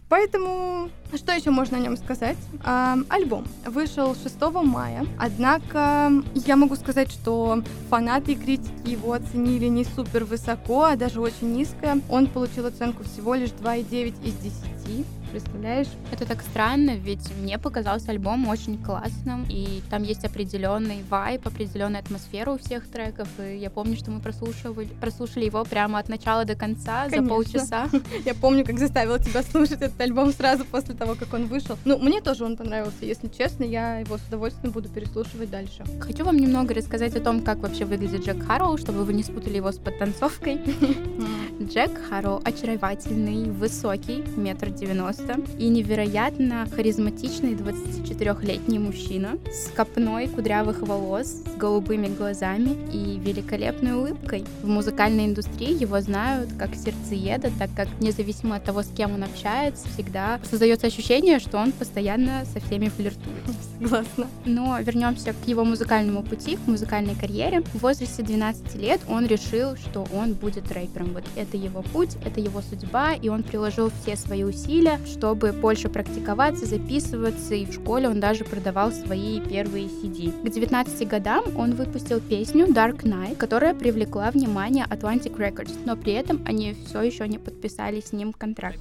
Поэтому, 0.09 0.91
что 1.15 1.33
еще 1.33 1.51
можно 1.51 1.77
о 1.77 1.81
нем 1.81 1.97
сказать? 1.97 2.37
Альбом 2.65 3.47
вышел 3.65 4.15
6 4.15 4.41
мая, 4.63 5.05
однако 5.19 6.13
я 6.35 6.57
могу 6.57 6.77
сказать, 6.77 7.11
что 7.11 7.63
фанаты 7.91 8.33
и 8.33 8.37
критики 8.37 8.91
его 8.91 9.13
оценили 9.13 9.67
не 9.67 9.85
супер 9.85 10.25
высоко, 10.25 10.85
а 10.85 10.97
даже 10.97 11.21
очень 11.21 11.53
низко. 11.53 11.99
Он 12.09 12.29
получил 12.29 12.67
оценку 12.67 13.03
всего 13.03 13.35
лишь 13.35 13.51
2,9 13.51 14.25
из 14.25 14.35
10 14.37 15.07
представляешь? 15.27 15.89
Это 16.13 16.27
так 16.27 16.43
странно, 16.43 16.97
ведь 16.97 17.31
мне 17.41 17.59
показался 17.59 18.11
альбом 18.11 18.49
очень 18.49 18.83
классным, 18.83 19.47
и 19.49 19.83
там 19.91 20.03
есть 20.03 20.25
определенный 20.25 21.03
вайб, 21.09 21.47
определенная 21.47 22.01
атмосфера 22.01 22.51
у 22.51 22.59
всех 22.59 22.89
треков, 22.89 23.29
и 23.39 23.57
я 23.57 23.71
помню, 23.71 23.97
что 23.97 24.11
мы 24.11 24.21
прослушивали, 24.21 24.89
прослушали 25.01 25.45
его 25.45 25.65
прямо 25.65 25.99
от 25.99 26.09
начала 26.09 26.45
до 26.45 26.55
конца 26.55 27.05
Конечно. 27.05 27.23
за 27.23 27.29
полчаса. 27.29 27.89
Я 28.25 28.35
помню, 28.35 28.65
как 28.65 28.79
заставила 28.79 29.19
тебя 29.19 29.43
слушать 29.43 29.83
этот 29.83 30.01
альбом 30.01 30.33
сразу 30.33 30.65
после 30.65 30.95
того, 30.95 31.15
как 31.15 31.33
он 31.35 31.47
вышел. 31.47 31.77
Ну, 31.85 31.99
мне 31.99 32.21
тоже 32.21 32.45
он 32.45 32.57
понравился, 32.57 33.05
если 33.05 33.29
честно, 33.29 33.65
я 33.65 33.99
его 33.99 34.19
с 34.19 34.23
удовольствием 34.29 34.73
буду 34.73 34.89
переслушивать 34.89 35.51
дальше. 35.51 35.85
Хочу 36.01 36.25
вам 36.25 36.37
немного 36.37 36.75
рассказать 36.75 37.15
о 37.17 37.21
том, 37.21 37.43
как 37.43 37.59
вообще 37.59 37.85
выглядит 37.85 38.25
Джек 38.25 38.43
Харроу, 38.45 38.77
чтобы 38.79 39.05
вы 39.05 39.13
не 39.13 39.23
спутали 39.23 39.57
его 39.57 39.73
с 39.73 39.79
подтанцовкой. 39.79 40.61
Джек 41.63 41.91
Харроу 42.09 42.41
очаровательный, 42.45 43.51
высокий, 43.51 44.25
метр 44.37 44.71
девяносто, 44.71 45.16
и 45.59 45.69
невероятно 45.69 46.67
харизматичный 46.75 47.55
24-летний 47.55 48.79
мужчина 48.79 49.39
с 49.51 49.71
копной 49.71 50.29
кудрявых 50.29 50.83
волос, 50.83 51.27
с 51.27 51.57
голубыми 51.57 52.09
глазами 52.09 52.77
и 52.93 53.19
великолепной 53.19 53.95
улыбкой. 53.95 54.45
В 54.63 54.69
музыкальной 54.69 55.27
индустрии 55.27 55.81
его 55.81 56.01
знают 56.01 56.51
как 56.59 56.75
сердцееда, 56.75 57.51
так 57.59 57.71
как 57.75 57.89
независимо 58.01 58.57
от 58.57 58.65
того, 58.65 58.83
с 58.83 58.89
кем 58.89 59.15
он 59.15 59.25
общается, 59.25 59.89
всегда 59.89 60.41
создается 60.49 60.87
ощущение, 60.87 61.39
что 61.39 61.59
он 61.59 61.73
постоянно 61.73 62.45
со 62.53 62.61
всеми 62.61 62.89
флиртует. 62.89 63.37
Согласна. 63.79 64.29
Но 64.45 64.79
вернемся 64.81 65.33
к 65.33 65.49
его 65.49 65.65
музыкальному 65.65 66.23
пути, 66.23 66.57
к 66.57 66.67
музыкальной 66.67 67.15
карьере. 67.15 67.63
В 67.63 67.83
возрасте 67.83 68.23
12 68.23 68.75
лет 68.77 69.01
он 69.09 69.27
решил, 69.27 69.77
что 69.77 70.07
он 70.15 70.35
будет 70.35 70.71
рэпером. 70.73 71.13
Вот 71.13 71.25
это 71.37 71.57
его 71.57 71.83
путь, 71.83 72.17
это 72.25 72.41
его 72.41 72.63
судьба, 72.63 73.15
и 73.15 73.29
он 73.29 73.43
приложил 73.43 73.91
все 74.03 74.17
свои 74.17 74.45
усилия, 74.45 74.99
чтобы 75.07 75.53
больше 75.53 75.89
практиковаться, 75.89 76.67
записываться, 76.67 77.55
и 77.55 77.65
в 77.65 77.73
школе 77.73 78.09
он 78.09 78.21
даже 78.21 78.45
продавал 78.45 78.93
свои 78.93 79.41
первые 79.41 79.87
CD. 79.87 80.33
К 80.43 80.51
19 80.51 81.09
годам 81.09 81.45
он 81.57 81.75
выпустил 81.75 82.21
песню 82.21 82.67
Dark 82.67 83.03
Night, 83.03 83.37
которая 83.37 83.75
привлекла 83.75 84.31
внимание 84.31 84.87
Atlantic 84.89 85.37
Records, 85.37 85.73
но 85.85 85.97
при 85.97 86.13
этом 86.13 86.43
они 86.47 86.77
все 86.87 87.03
еще 87.03 87.29
не 87.29 87.39
подписали 87.39 88.01
с 88.01 88.13
ним 88.13 88.33
контракт. 88.33 88.79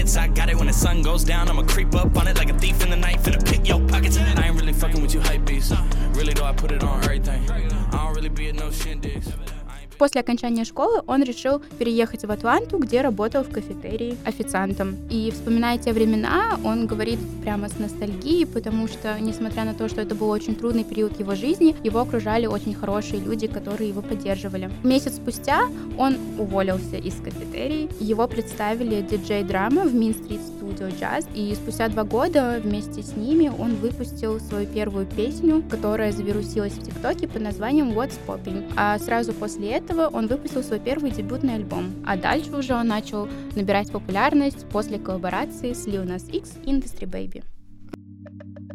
I. 0.00 0.16
Uh, 0.16 0.30
got 0.34 0.48
it. 0.48 1.68
Creep 1.70 1.94
up 1.94 2.16
on 2.16 2.26
it 2.26 2.36
like 2.36 2.50
a 2.50 2.58
thief 2.58 2.82
in 2.82 2.90
the 2.90 2.96
night, 2.96 3.20
finna 3.20 3.44
pick 3.44 3.66
your 3.68 3.80
pockets. 3.88 4.18
I 4.18 4.49
После 10.00 10.22
окончания 10.22 10.64
школы 10.64 11.02
он 11.06 11.22
решил 11.22 11.60
переехать 11.78 12.24
в 12.24 12.30
Атланту, 12.30 12.78
где 12.78 13.02
работал 13.02 13.44
в 13.44 13.50
кафетерии 13.50 14.16
официантом. 14.24 14.96
И 15.10 15.30
вспоминая 15.30 15.76
те 15.76 15.92
времена, 15.92 16.58
он 16.64 16.86
говорит 16.86 17.18
прямо 17.42 17.68
с 17.68 17.78
ностальгией, 17.78 18.46
потому 18.46 18.88
что, 18.88 19.20
несмотря 19.20 19.64
на 19.64 19.74
то, 19.74 19.90
что 19.90 20.00
это 20.00 20.14
был 20.14 20.30
очень 20.30 20.54
трудный 20.54 20.84
период 20.84 21.20
его 21.20 21.34
жизни, 21.34 21.76
его 21.84 22.00
окружали 22.00 22.46
очень 22.46 22.74
хорошие 22.74 23.20
люди, 23.20 23.46
которые 23.46 23.90
его 23.90 24.00
поддерживали. 24.00 24.70
Месяц 24.82 25.16
спустя 25.16 25.68
он 25.98 26.16
уволился 26.38 26.96
из 26.96 27.16
кафетерии, 27.16 27.90
его 28.00 28.26
представили 28.26 29.02
диджей 29.02 29.42
драма 29.42 29.82
в 29.82 29.94
Main 29.94 30.16
Studio 30.70 30.88
Jazz, 30.98 31.26
и 31.34 31.54
спустя 31.54 31.88
два 31.88 32.04
года 32.04 32.60
вместе 32.62 33.02
с 33.02 33.16
ними 33.16 33.48
он 33.48 33.74
выпустил 33.76 34.38
свою 34.40 34.66
первую 34.66 35.06
песню, 35.06 35.62
которая 35.68 36.12
завирусилась 36.12 36.72
в 36.74 36.82
ТикТоке 36.82 37.26
под 37.28 37.42
названием 37.42 37.90
What's 37.90 38.18
Popping. 38.26 38.72
А 38.76 38.98
сразу 38.98 39.32
после 39.32 39.70
этого 39.72 40.06
он 40.06 40.26
выпустил 40.28 40.62
свой 40.62 40.78
первый 40.78 41.10
дебютный 41.10 41.56
альбом, 41.56 41.92
а 42.06 42.16
дальше 42.16 42.52
уже 42.52 42.74
он 42.74 42.86
начал 42.86 43.28
набирать 43.54 43.90
популярность 43.90 44.66
после 44.68 44.98
коллаборации 44.98 45.72
с 45.72 45.86
Lil 45.86 46.06
Nas 46.06 46.30
X 46.30 46.52
и 46.64 46.70
Industry 46.70 47.06
Baby. 47.06 47.42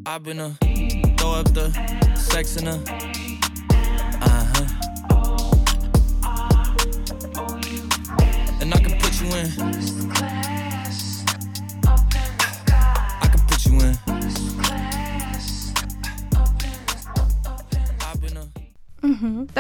I've 0.08 0.24
been 0.24 0.40
a 0.40 0.56
throw 1.18 1.34
up 1.34 1.52
the 1.54 1.72
sex 2.16 2.58
in 2.58 2.68
a 2.68 2.76
uh-huh. 4.22 4.66
And 8.62 8.74
I 8.74 8.80
can 8.80 9.00
put 9.00 9.20
you 9.20 9.34
in. 9.34 9.95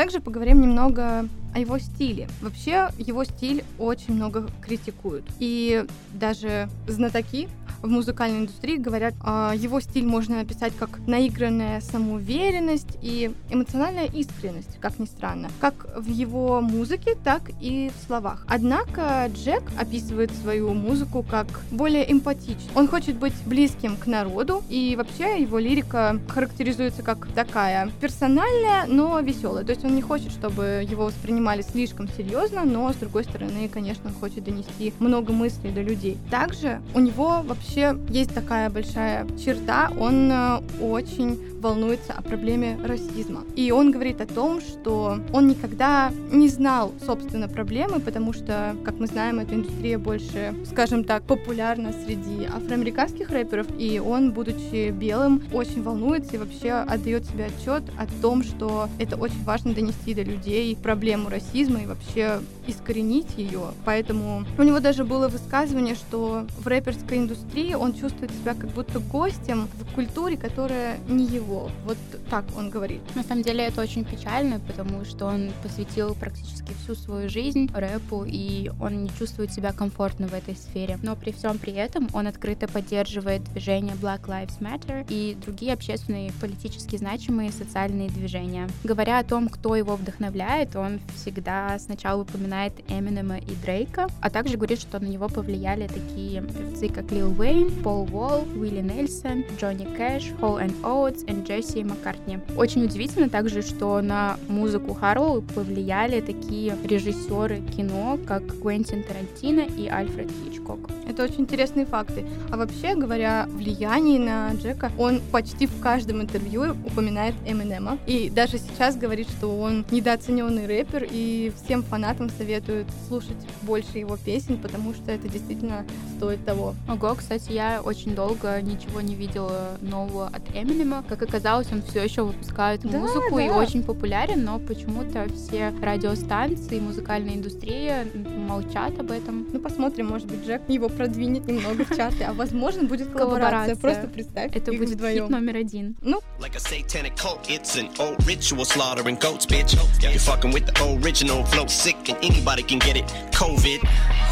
Также 0.05 0.19
поговорим 0.21 0.61
немного 0.61 1.27
о 1.55 1.57
его 1.57 1.79
стиле. 1.79 2.27
Вообще, 2.39 2.89
его 2.99 3.23
стиль 3.23 3.63
очень 3.79 4.13
много 4.13 4.47
критикуют. 4.61 5.25
И 5.39 5.83
даже 6.13 6.69
знатоки 6.87 7.47
в 7.85 7.89
музыкальной 7.89 8.39
индустрии 8.39 8.77
говорят, 8.77 9.13
а, 9.21 9.53
его 9.55 9.79
стиль 9.79 10.05
можно 10.05 10.41
описать 10.41 10.73
как 10.77 10.99
наигранная 11.07 11.81
самоуверенность 11.81 12.97
и 13.01 13.31
эмоциональная 13.49 14.05
искренность, 14.05 14.79
как 14.79 14.99
ни 14.99 15.05
странно, 15.05 15.49
как 15.61 15.87
в 15.95 16.07
его 16.07 16.61
музыке, 16.61 17.15
так 17.23 17.43
и 17.61 17.91
в 17.95 18.05
словах. 18.07 18.45
Однако 18.49 19.29
Джек 19.33 19.63
описывает 19.79 20.31
свою 20.31 20.73
музыку 20.73 21.23
как 21.23 21.47
более 21.71 22.11
эмпатичную. 22.11 22.71
Он 22.75 22.87
хочет 22.87 23.17
быть 23.17 23.33
близким 23.45 23.97
к 23.97 24.07
народу, 24.07 24.63
и 24.69 24.95
вообще 24.97 25.41
его 25.41 25.59
лирика 25.59 26.19
характеризуется 26.27 27.03
как 27.03 27.27
такая 27.33 27.89
персональная, 28.01 28.85
но 28.87 29.19
веселая. 29.19 29.63
То 29.63 29.71
есть 29.71 29.85
он 29.85 29.95
не 29.95 30.01
хочет, 30.01 30.31
чтобы 30.31 30.85
его 30.89 31.05
воспринимали 31.05 31.61
слишком 31.61 32.07
серьезно, 32.07 32.65
но 32.65 32.91
с 32.91 32.95
другой 32.95 33.23
стороны, 33.23 33.69
конечно, 33.69 34.09
он 34.09 34.15
хочет 34.15 34.43
донести 34.43 34.93
много 34.99 35.31
мыслей 35.31 35.71
до 35.71 35.81
людей. 35.81 36.17
Также 36.31 36.81
у 36.93 36.99
него 36.99 37.41
вообще 37.43 37.74
вообще 37.75 37.99
есть 38.09 38.33
такая 38.33 38.69
большая 38.69 39.27
черта, 39.37 39.91
он 39.99 40.31
э, 40.31 40.61
очень 40.81 41.37
волнуется 41.65 42.13
о 42.13 42.21
проблеме 42.21 42.77
расизма. 42.83 43.43
И 43.55 43.71
он 43.71 43.91
говорит 43.91 44.21
о 44.21 44.27
том, 44.27 44.61
что 44.61 45.17
он 45.33 45.47
никогда 45.47 46.11
не 46.31 46.47
знал, 46.47 46.93
собственно, 47.03 47.47
проблемы, 47.47 47.99
потому 47.99 48.33
что, 48.33 48.75
как 48.85 48.99
мы 48.99 49.07
знаем, 49.07 49.39
эта 49.39 49.55
индустрия 49.55 49.97
больше, 49.97 50.53
скажем 50.69 51.03
так, 51.03 51.23
популярна 51.23 51.91
среди 52.05 52.45
афроамериканских 52.45 53.31
рэперов, 53.31 53.65
и 53.79 53.99
он, 53.99 54.31
будучи 54.31 54.91
белым, 54.91 55.41
очень 55.51 55.81
волнуется 55.81 56.35
и 56.35 56.37
вообще 56.37 56.71
отдает 56.71 57.25
себе 57.25 57.45
отчет 57.45 57.83
о 57.97 58.05
том, 58.21 58.43
что 58.43 58.87
это 58.99 59.15
очень 59.17 59.43
важно 59.43 59.73
донести 59.73 60.13
до 60.13 60.21
людей 60.21 60.75
проблему 60.75 61.29
расизма 61.29 61.81
и 61.81 61.87
вообще 61.87 62.41
искоренить 62.67 63.37
ее. 63.37 63.71
Поэтому 63.85 64.45
у 64.57 64.63
него 64.63 64.79
даже 64.79 65.03
было 65.03 65.29
высказывание, 65.29 65.95
что 65.95 66.45
в 66.59 66.67
рэперской 66.67 67.17
индустрии 67.17 67.64
он 67.73 67.93
чувствует 67.93 68.31
себя 68.31 68.53
как 68.53 68.69
будто 68.69 68.99
гостем 68.99 69.67
в 69.73 69.95
культуре, 69.95 70.37
которая 70.37 70.97
не 71.07 71.25
его. 71.25 71.69
Вот 71.85 71.97
так 72.29 72.45
он 72.57 72.69
говорит. 72.69 73.01
На 73.15 73.23
самом 73.23 73.43
деле 73.43 73.65
это 73.65 73.81
очень 73.81 74.03
печально, 74.03 74.59
потому 74.59 75.05
что 75.05 75.25
он 75.25 75.51
посвятил 75.63 76.15
практически 76.15 76.73
всю 76.83 76.95
свою 76.95 77.29
жизнь 77.29 77.69
рэпу, 77.73 78.25
и 78.27 78.71
он 78.79 79.03
не 79.03 79.09
чувствует 79.17 79.51
себя 79.51 79.71
комфортно 79.71 80.27
в 80.27 80.33
этой 80.33 80.55
сфере. 80.55 80.99
Но 81.01 81.15
при 81.15 81.31
всем 81.31 81.57
при 81.57 81.73
этом 81.73 82.07
он 82.13 82.27
открыто 82.27 82.67
поддерживает 82.67 83.43
движение 83.45 83.95
Black 83.95 84.25
Lives 84.25 84.59
Matter 84.59 85.05
и 85.09 85.37
другие 85.43 85.73
общественные 85.73 86.31
политически 86.41 86.97
значимые 86.97 87.51
социальные 87.51 88.09
движения. 88.09 88.69
Говоря 88.83 89.19
о 89.19 89.23
том, 89.23 89.49
кто 89.49 89.75
его 89.75 89.95
вдохновляет, 89.95 90.75
он 90.75 90.99
всегда 91.15 91.77
сначала 91.79 92.21
упоминает 92.21 92.73
Эминема 92.87 93.37
и 93.37 93.55
Дрейка, 93.63 94.07
а 94.21 94.29
также 94.29 94.57
говорит, 94.57 94.79
что 94.79 94.99
на 94.99 95.05
него 95.05 95.29
повлияли 95.29 95.87
такие 95.87 96.41
певцы, 96.41 96.89
как 96.89 97.11
Лил 97.11 97.33
Уэйн, 97.39 97.44
Пол 97.83 98.09
Уолл, 98.11 98.47
Уилли 98.55 98.81
Нельсон, 98.81 99.43
Джонни 99.59 99.85
Кэш, 99.95 100.33
Холл 100.39 100.57
энд 100.57 100.73
Оутс 100.83 101.21
и 101.27 101.31
Джесси 101.31 101.83
Маккартни. 101.83 102.39
Очень 102.57 102.85
удивительно 102.85 103.29
также, 103.29 103.61
что 103.61 104.01
на 104.01 104.37
музыку 104.47 104.95
Харлоу 104.95 105.43
повлияли 105.43 106.21
такие 106.21 106.75
режиссеры 106.83 107.61
кино, 107.77 108.17
как 108.25 108.41
Квентин 108.61 109.03
Тарантино 109.03 109.59
и 109.59 109.87
Альфред 109.87 110.31
Хичкок. 110.31 110.89
Это 111.07 111.23
очень 111.23 111.41
интересные 111.41 111.85
факты. 111.85 112.25
А 112.49 112.57
вообще, 112.57 112.95
говоря 112.95 113.45
влияние 113.47 114.19
на 114.19 114.51
Джека, 114.55 114.91
он 114.97 115.21
почти 115.31 115.67
в 115.67 115.79
каждом 115.79 116.23
интервью 116.23 116.75
упоминает 116.83 117.35
Эминема. 117.45 117.99
И 118.07 118.31
даже 118.31 118.57
сейчас 118.57 118.97
говорит, 118.97 119.29
что 119.29 119.55
он 119.55 119.85
недооцененный 119.91 120.65
рэпер, 120.65 121.07
и 121.11 121.53
всем 121.63 121.83
фанатам 121.83 122.31
советуют 122.31 122.87
слушать 123.07 123.37
больше 123.61 123.99
его 123.99 124.17
песен, 124.17 124.57
потому 124.57 124.95
что 124.95 125.11
это 125.11 125.27
действительно 125.27 125.85
стоит 126.17 126.43
того. 126.43 126.73
Ого, 126.89 127.13
кстати, 127.13 127.34
я 127.49 127.81
очень 127.81 128.15
долго 128.15 128.61
ничего 128.61 129.01
не 129.01 129.15
видела 129.15 129.77
нового 129.81 130.27
от 130.27 130.43
Эминема. 130.55 131.03
Как 131.07 131.21
оказалось, 131.21 131.67
он 131.71 131.83
все 131.83 132.03
еще 132.03 132.23
выпускает 132.23 132.81
да, 132.81 132.97
музыку 132.99 133.35
да. 133.35 133.45
и 133.45 133.49
очень 133.49 133.83
популярен, 133.83 134.43
но 134.43 134.59
почему-то 134.59 135.27
все 135.33 135.73
радиостанции, 135.81 136.79
музыкальная 136.79 137.35
индустрия 137.35 138.07
молчат 138.13 138.99
об 138.99 139.11
этом. 139.11 139.47
Ну, 139.51 139.59
посмотрим, 139.59 140.07
может 140.07 140.27
быть, 140.27 140.45
Джек 140.45 140.61
его 140.67 140.89
продвинет 140.89 141.47
немного 141.47 141.85
в 141.85 141.95
чарты, 141.95 142.23
а 142.23 142.33
возможно 142.33 142.83
будет 142.83 143.11
коллаборация. 143.11 143.75
Просто 143.75 144.07
представь, 144.07 144.55
Это 144.55 144.71
будет 144.71 144.99
хит 144.99 145.29
номер 145.29 145.57
один. 145.57 145.95
Ну. 146.01 146.21
Like 146.39 146.55
a 146.55 146.59
satanic 146.59 147.15
cult, 147.15 147.47
it's 147.49 147.75
an 147.77 147.89
old 147.99 148.25
ritual 148.25 148.65
slaughtering 148.65 149.17
goats, 149.19 149.45
bitch. 149.45 149.75
You're 150.01 150.19
fucking 150.19 150.51
with 150.51 150.65
the 150.65 150.99
original 151.03 151.43
flow, 151.45 151.67
sick 151.67 151.97
and 152.09 152.17
anybody 152.23 152.63
can 152.63 152.79
get 152.79 152.95
it. 152.95 153.05
COVID. 153.31 153.79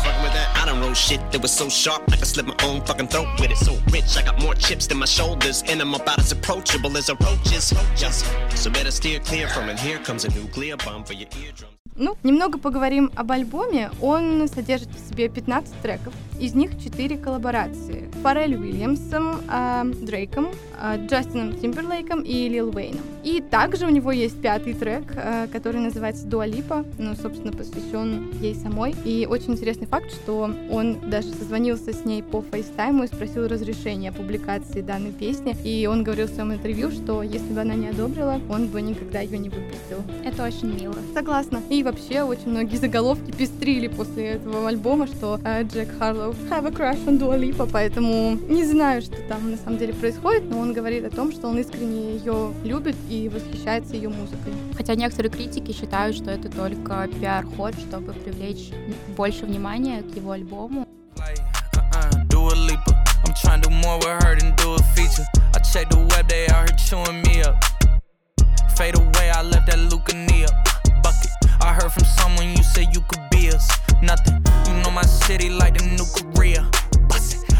Fucking 0.03 0.23
with 0.23 0.33
that, 0.33 0.57
I 0.61 0.65
don't 0.65 0.81
roll 0.81 0.93
shit 0.93 1.19
that 1.31 1.41
was 1.41 1.51
so 1.51 1.69
sharp 1.69 2.03
I 2.11 2.17
could 2.17 2.27
slit 2.27 2.45
my 2.45 2.55
own 2.63 2.81
fucking 2.93 3.07
throat 3.07 3.27
with 3.39 3.51
it. 3.51 3.57
So 3.57 3.73
rich, 3.91 4.17
I 4.17 4.21
got 4.23 4.39
more 4.41 4.55
chips 4.55 4.87
than 4.87 4.99
my 4.99 5.05
shoulders, 5.05 5.63
and 5.67 5.81
I'm 5.81 5.93
about 5.95 6.19
as 6.19 6.31
approachable 6.31 6.95
as 6.97 7.09
a 7.09 7.15
roach 7.15 7.51
is. 7.51 7.73
So 8.55 8.69
better 8.69 8.91
steer 8.91 9.19
clear 9.19 9.47
from 9.47 9.69
it. 9.69 9.79
Here 9.79 9.99
comes 9.99 10.25
a 10.25 10.29
nuclear 10.29 10.77
bomb 10.77 11.03
for 11.03 11.13
your 11.13 11.29
eardrums. 11.41 11.73
Ну, 11.95 12.17
немного 12.23 12.57
поговорим 12.57 13.11
об 13.15 13.31
альбоме. 13.31 13.91
Он 14.01 14.47
содержит 14.47 14.89
в 14.89 15.09
себе 15.09 15.29
15 15.29 15.81
треков, 15.81 16.13
из 16.43 16.55
них 16.55 16.71
4 16.77 17.17
коллаборации. 17.17 18.09
Форель 18.21 18.57
Уильямсом, 18.57 19.37
э, 19.49 19.83
Дрейком, 20.01 20.49
э, 20.81 21.07
Джастином 21.07 21.53
Тимберлейком 21.53 22.21
и 22.21 22.49
Лил 22.49 22.69
Уэйном. 22.75 22.99
И 23.23 23.39
также 23.39 23.85
у 23.85 23.89
него 23.89 24.11
есть 24.11 24.41
пятый 24.41 24.73
трек, 24.73 25.03
э, 25.15 25.47
который 25.47 25.79
называется 25.79 26.27
Дуалипа, 26.27 26.83
ну, 26.97 27.15
собственно, 27.15 27.53
посвящен 27.53 28.33
ей 28.41 28.55
самой. 28.55 28.93
И 29.05 29.25
очень 29.29 29.53
интересный 29.53 29.87
факт, 29.87 30.11
что 30.11 30.49
он 30.69 30.97
даже 31.09 31.29
созвонился 31.29 31.93
с 31.93 32.03
ней 32.03 32.21
по 32.21 32.41
фейстайму 32.41 33.05
и 33.05 33.07
спросил 33.07 33.47
разрешения 33.47 34.09
о 34.09 34.11
публикации 34.11 34.81
данной 34.81 35.13
песни. 35.13 35.55
И 35.63 35.87
он 35.87 36.03
говорил 36.03 36.27
в 36.27 36.31
своем 36.31 36.51
интервью, 36.51 36.91
что 36.91 37.23
если 37.23 37.53
бы 37.53 37.61
она 37.61 37.75
не 37.75 37.87
одобрила, 37.87 38.41
он 38.49 38.67
бы 38.67 38.81
никогда 38.81 39.21
ее 39.21 39.37
не 39.37 39.47
выпустил. 39.47 40.03
Это 40.25 40.43
очень 40.43 40.77
мило. 40.77 40.95
Согласна. 41.13 41.61
И 41.69 41.83
вообще 41.83 42.23
очень 42.23 42.49
многие 42.49 42.75
заголовки 42.75 43.31
пестрили 43.31 43.87
после 43.87 44.25
этого 44.31 44.67
альбома, 44.67 45.07
что 45.07 45.39
э, 45.45 45.63
Джек 45.63 45.87
Харлоу 45.97 46.32
have 46.49 46.65
a 46.65 46.71
crush 46.71 46.97
on 47.07 47.17
Dua 47.17 47.37
Lipa, 47.37 47.67
поэтому 47.71 48.37
не 48.47 48.63
знаю, 48.65 49.01
что 49.01 49.15
там 49.27 49.51
на 49.51 49.57
самом 49.57 49.77
деле 49.77 49.93
происходит, 49.93 50.43
но 50.49 50.59
он 50.59 50.73
говорит 50.73 51.05
о 51.05 51.09
том, 51.09 51.31
что 51.31 51.47
он 51.47 51.57
искренне 51.57 52.17
ее 52.17 52.53
любит 52.63 52.95
и 53.09 53.29
восхищается 53.29 53.95
ее 53.95 54.09
музыкой. 54.09 54.53
Хотя 54.75 54.95
некоторые 54.95 55.31
критики 55.31 55.71
считают, 55.71 56.15
что 56.15 56.31
это 56.31 56.49
только 56.49 57.07
пиар-ход, 57.19 57.75
чтобы 57.75 58.13
привлечь 58.13 58.71
больше 59.15 59.45
внимания 59.45 60.01
к 60.03 60.15
его 60.15 60.31
альбому. 60.31 60.87
Fade 68.75 68.95
away, 68.95 69.29
I 69.29 69.43
left 69.43 69.67
that 69.67 69.77
Luca 69.91 70.15
knee 70.15 70.45
up. 70.45 70.51
I 71.61 71.73
heard 71.73 71.91
from 71.91 72.05
someone 72.05 72.49
you 72.57 72.63
said 72.63 72.87
you 72.91 73.01
could 73.07 73.29
be 73.29 73.49
us. 73.49 73.82
Nothing. 74.03 74.43
You 74.67 74.73
know 74.83 74.91
my 74.91 75.03
city 75.03 75.49
like 75.49 75.77
the 75.77 75.85
new 75.85 76.03
Korea. 76.13 76.69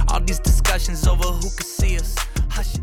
All 0.10 0.20
these 0.20 0.40
discussions 0.40 1.08
over 1.08 1.24
who 1.24 1.50
could 1.56 1.66
see 1.66 1.96
us. 1.96 2.18
Hush. 2.50 2.82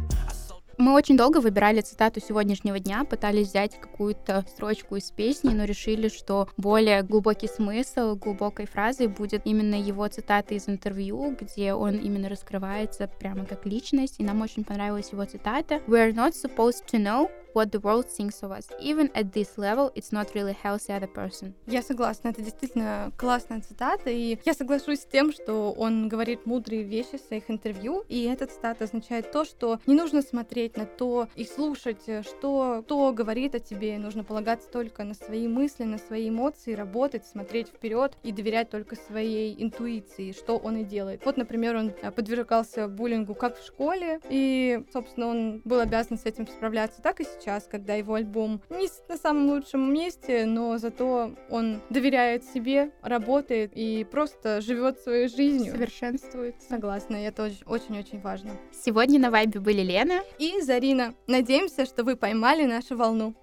Мы 0.78 0.94
очень 0.94 1.18
долго 1.18 1.40
выбирали 1.40 1.82
цитату 1.82 2.22
сегодняшнего 2.22 2.78
дня, 2.78 3.04
пытались 3.04 3.48
взять 3.48 3.78
какую-то 3.78 4.46
строчку 4.48 4.96
из 4.96 5.10
песни, 5.10 5.50
но 5.50 5.64
решили, 5.64 6.08
что 6.08 6.48
более 6.56 7.02
глубокий 7.02 7.48
смысл 7.48 8.16
глубокой 8.16 8.66
фразы 8.66 9.06
будет 9.06 9.42
именно 9.44 9.74
его 9.74 10.08
цитата 10.08 10.54
из 10.54 10.66
интервью, 10.66 11.36
где 11.38 11.74
он 11.74 11.96
именно 11.96 12.30
раскрывается 12.30 13.08
прямо 13.08 13.44
как 13.44 13.66
личность, 13.66 14.14
и 14.20 14.24
нам 14.24 14.40
очень 14.40 14.64
понравилась 14.64 15.12
его 15.12 15.26
цитата. 15.26 15.82
We 15.86 15.98
are 15.98 16.14
not 16.14 16.32
supposed 16.32 16.86
to 16.92 16.98
know 16.98 17.30
what 17.54 17.70
the 17.72 17.80
world 17.80 18.06
thinks 18.06 18.42
of 18.42 18.50
us. 18.50 18.68
Even 18.80 19.10
at 19.14 19.32
this 19.32 19.58
level, 19.58 19.90
it's 19.94 20.12
not 20.12 20.34
really 20.34 20.52
healthy 20.52 20.92
other 20.92 21.08
person. 21.08 21.54
Я 21.66 21.82
согласна, 21.82 22.28
это 22.28 22.42
действительно 22.42 23.12
классная 23.16 23.60
цитата, 23.60 24.10
и 24.10 24.38
я 24.44 24.54
соглашусь 24.54 25.00
с 25.00 25.04
тем, 25.04 25.32
что 25.32 25.72
он 25.72 26.08
говорит 26.08 26.46
мудрые 26.46 26.82
вещи 26.82 27.18
в 27.18 27.20
своих 27.20 27.50
интервью, 27.50 28.04
и 28.08 28.24
эта 28.24 28.46
цитата 28.46 28.84
означает 28.84 29.30
то, 29.32 29.44
что 29.44 29.78
не 29.86 29.94
нужно 29.94 30.22
смотреть 30.22 30.76
на 30.76 30.86
то 30.86 31.28
и 31.34 31.44
слушать, 31.44 32.02
что 32.22 32.82
кто 32.84 33.12
говорит 33.12 33.54
о 33.54 33.60
тебе, 33.60 33.98
нужно 33.98 34.24
полагаться 34.24 34.68
только 34.68 35.04
на 35.04 35.14
свои 35.14 35.48
мысли, 35.48 35.84
на 35.84 35.98
свои 35.98 36.28
эмоции, 36.28 36.74
работать, 36.74 37.26
смотреть 37.26 37.68
вперед 37.68 38.16
и 38.22 38.32
доверять 38.32 38.70
только 38.70 38.96
своей 38.96 39.62
интуиции, 39.62 40.32
что 40.32 40.56
он 40.56 40.78
и 40.78 40.84
делает. 40.84 41.24
Вот, 41.24 41.36
например, 41.36 41.76
он 41.76 41.92
э, 42.02 42.10
подвергался 42.10 42.88
буллингу 42.88 43.34
как 43.34 43.58
в 43.58 43.64
школе, 43.64 44.20
и, 44.28 44.84
собственно, 44.92 45.26
он 45.26 45.62
был 45.64 45.80
обязан 45.80 46.18
с 46.18 46.26
этим 46.26 46.46
справляться, 46.46 47.02
так 47.02 47.20
и 47.20 47.24
сейчас 47.24 47.39
сейчас, 47.40 47.66
когда 47.70 47.94
его 47.94 48.14
альбом 48.14 48.60
не 48.70 48.88
на 49.08 49.16
самом 49.16 49.48
лучшем 49.48 49.92
месте, 49.92 50.44
но 50.46 50.78
зато 50.78 51.32
он 51.48 51.80
доверяет 51.90 52.44
себе, 52.44 52.90
работает 53.02 53.72
и 53.74 54.04
просто 54.04 54.60
живет 54.60 54.98
своей 55.00 55.28
жизнью. 55.28 55.72
Совершенствует. 55.72 56.56
Согласна, 56.68 57.16
это 57.16 57.50
очень-очень 57.66 58.20
важно. 58.20 58.52
Сегодня 58.72 59.18
на 59.18 59.30
Вайбе 59.30 59.60
были 59.60 59.82
Лена 59.82 60.20
и 60.38 60.60
Зарина. 60.60 61.14
Надеемся, 61.26 61.86
что 61.86 62.04
вы 62.04 62.16
поймали 62.16 62.64
нашу 62.64 62.96
волну. 62.96 63.34